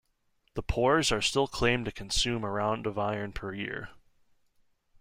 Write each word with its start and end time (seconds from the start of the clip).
The 0.55 0.63
pours 0.63 1.11
are 1.11 1.21
still 1.21 1.45
claimed 1.47 1.85
to 1.85 1.91
consume 1.91 2.43
around 2.43 2.87
of 2.87 2.97
iron 2.97 3.33
per 3.33 3.53
year. 3.53 3.89